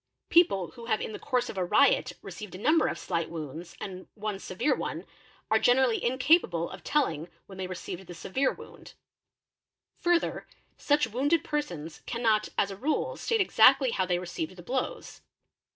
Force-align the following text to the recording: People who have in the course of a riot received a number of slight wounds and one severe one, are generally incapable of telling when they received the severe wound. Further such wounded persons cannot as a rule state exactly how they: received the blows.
People 0.29 0.71
who 0.71 0.87
have 0.87 0.99
in 0.99 1.11
the 1.11 1.19
course 1.19 1.47
of 1.47 1.59
a 1.59 1.63
riot 1.63 2.13
received 2.23 2.55
a 2.55 2.57
number 2.57 2.87
of 2.87 2.97
slight 2.97 3.29
wounds 3.29 3.77
and 3.79 4.07
one 4.15 4.39
severe 4.39 4.73
one, 4.75 5.05
are 5.51 5.59
generally 5.59 6.03
incapable 6.03 6.71
of 6.71 6.83
telling 6.83 7.27
when 7.45 7.59
they 7.59 7.67
received 7.67 8.07
the 8.07 8.15
severe 8.15 8.51
wound. 8.51 8.95
Further 9.99 10.47
such 10.75 11.05
wounded 11.05 11.43
persons 11.43 12.01
cannot 12.07 12.49
as 12.57 12.71
a 12.71 12.75
rule 12.75 13.15
state 13.15 13.41
exactly 13.41 13.91
how 13.91 14.07
they: 14.07 14.17
received 14.17 14.55
the 14.55 14.63
blows. 14.63 15.21